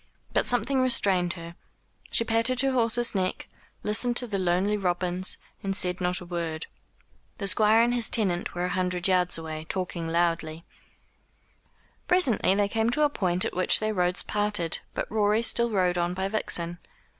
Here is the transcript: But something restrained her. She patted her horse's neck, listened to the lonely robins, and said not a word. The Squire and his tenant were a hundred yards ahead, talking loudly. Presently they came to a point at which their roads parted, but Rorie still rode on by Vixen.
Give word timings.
But 0.33 0.47
something 0.47 0.81
restrained 0.81 1.33
her. 1.33 1.53
She 2.09 2.23
patted 2.23 2.61
her 2.61 2.71
horse's 2.71 3.13
neck, 3.13 3.47
listened 3.83 4.17
to 4.17 4.25
the 4.25 4.39
lonely 4.39 4.75
robins, 4.75 5.37
and 5.61 5.75
said 5.75 6.01
not 6.01 6.19
a 6.19 6.25
word. 6.25 6.65
The 7.37 7.45
Squire 7.45 7.83
and 7.83 7.93
his 7.93 8.09
tenant 8.09 8.55
were 8.55 8.65
a 8.65 8.69
hundred 8.69 9.07
yards 9.07 9.37
ahead, 9.37 9.69
talking 9.69 10.07
loudly. 10.07 10.65
Presently 12.07 12.55
they 12.55 12.67
came 12.67 12.89
to 12.89 13.03
a 13.03 13.09
point 13.09 13.45
at 13.45 13.55
which 13.55 13.79
their 13.79 13.93
roads 13.93 14.23
parted, 14.23 14.79
but 14.95 15.05
Rorie 15.11 15.43
still 15.43 15.69
rode 15.69 15.99
on 15.99 16.15
by 16.15 16.27
Vixen. 16.29 16.79